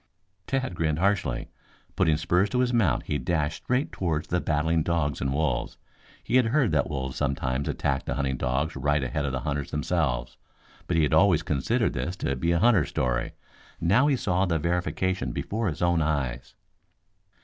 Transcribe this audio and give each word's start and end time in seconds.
Tad 0.47 0.73
grinned 0.73 0.97
harshly. 0.97 1.51
Putting 1.95 2.17
spurs 2.17 2.49
to 2.49 2.61
his 2.61 2.73
mount 2.73 3.03
he 3.03 3.19
dashed 3.19 3.63
straight 3.63 3.91
toward 3.91 4.25
the 4.25 4.41
battling 4.41 4.81
dogs 4.81 5.21
and 5.21 5.31
wolves. 5.31 5.77
He 6.23 6.37
had 6.37 6.47
heard 6.47 6.71
that 6.71 6.89
wolves 6.89 7.15
sometimes 7.15 7.67
attacked 7.69 8.07
the 8.07 8.15
hunting 8.15 8.35
dogs 8.35 8.75
right 8.75 9.03
ahead 9.03 9.25
of 9.25 9.31
the 9.31 9.41
hunters 9.41 9.69
themselves, 9.69 10.37
but 10.87 10.97
he 10.97 11.03
had 11.03 11.13
always 11.13 11.43
considered 11.43 11.93
this 11.93 12.15
to 12.15 12.35
be 12.35 12.51
a 12.51 12.57
hunter's 12.57 12.89
story. 12.89 13.33
Now 13.79 14.07
he 14.07 14.15
saw 14.15 14.47
the 14.47 14.57
verification 14.57 15.33
before 15.33 15.67
his 15.67 15.83
own 15.83 16.01
eyes. 16.01 16.55